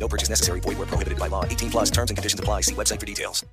No 0.00 0.08
purchase 0.08 0.30
necessary. 0.30 0.60
Void 0.60 0.78
where 0.78 0.88
prohibited 0.88 1.18
by 1.18 1.28
law. 1.28 1.44
18 1.44 1.70
plus 1.70 1.90
terms 1.90 2.10
and 2.10 2.16
conditions 2.16 2.40
apply. 2.40 2.62
See 2.62 2.74
website 2.74 2.98
for 2.98 3.06
details. 3.06 3.44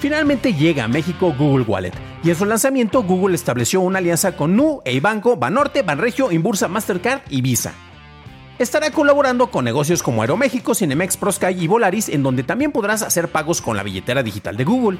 Finalmente 0.00 0.52
llega 0.52 0.84
a 0.84 0.88
México 0.88 1.34
Google 1.36 1.64
Wallet 1.64 1.92
y 2.22 2.30
en 2.30 2.36
su 2.36 2.44
lanzamiento 2.44 3.02
Google 3.02 3.34
estableció 3.34 3.80
una 3.80 3.98
alianza 3.98 4.36
con 4.36 4.54
Nu, 4.54 4.82
Eibanco, 4.84 5.36
Banorte, 5.36 5.82
Banregio, 5.82 6.30
Inbursa, 6.30 6.68
Mastercard 6.68 7.22
y 7.30 7.40
Visa. 7.40 7.72
Estará 8.58 8.90
colaborando 8.90 9.50
con 9.50 9.64
negocios 9.64 10.02
como 10.02 10.22
Aeroméxico, 10.22 10.74
Cinemex, 10.74 11.16
Prosky 11.16 11.46
y 11.46 11.66
Volaris, 11.66 12.08
en 12.08 12.22
donde 12.22 12.42
también 12.42 12.72
podrás 12.72 13.02
hacer 13.02 13.28
pagos 13.28 13.60
con 13.60 13.76
la 13.76 13.82
billetera 13.82 14.22
digital 14.22 14.56
de 14.56 14.64
Google. 14.64 14.98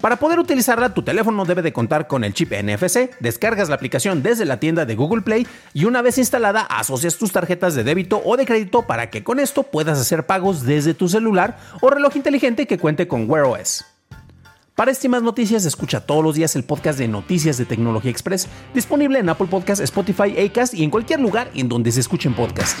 Para 0.00 0.16
poder 0.16 0.38
utilizarla, 0.38 0.94
tu 0.94 1.02
teléfono 1.02 1.44
debe 1.44 1.60
de 1.60 1.72
contar 1.72 2.06
con 2.06 2.22
el 2.22 2.32
chip 2.32 2.52
NFC, 2.52 3.10
descargas 3.18 3.68
la 3.68 3.74
aplicación 3.74 4.22
desde 4.22 4.44
la 4.44 4.60
tienda 4.60 4.84
de 4.84 4.94
Google 4.94 5.22
Play 5.22 5.46
y 5.74 5.86
una 5.86 6.02
vez 6.02 6.18
instalada 6.18 6.62
asocias 6.62 7.16
tus 7.16 7.32
tarjetas 7.32 7.74
de 7.74 7.82
débito 7.82 8.22
o 8.24 8.36
de 8.36 8.46
crédito 8.46 8.86
para 8.86 9.10
que 9.10 9.24
con 9.24 9.40
esto 9.40 9.64
puedas 9.64 9.98
hacer 9.98 10.24
pagos 10.24 10.62
desde 10.62 10.94
tu 10.94 11.08
celular 11.08 11.58
o 11.80 11.90
reloj 11.90 12.14
inteligente 12.14 12.66
que 12.68 12.78
cuente 12.78 13.08
con 13.08 13.28
Wear 13.28 13.46
OS. 13.46 13.84
Para 14.76 14.92
estimas 14.92 15.24
noticias, 15.24 15.64
escucha 15.64 15.98
todos 15.98 16.22
los 16.22 16.36
días 16.36 16.54
el 16.54 16.62
podcast 16.62 17.00
de 17.00 17.08
Noticias 17.08 17.58
de 17.58 17.64
Tecnología 17.64 18.12
Express, 18.12 18.46
disponible 18.72 19.18
en 19.18 19.28
Apple 19.28 19.48
Podcasts, 19.48 19.82
Spotify, 19.82 20.38
Acast 20.38 20.74
y 20.74 20.84
en 20.84 20.90
cualquier 20.90 21.18
lugar 21.18 21.50
en 21.54 21.68
donde 21.68 21.90
se 21.90 21.98
escuchen 21.98 22.32
podcasts. 22.34 22.80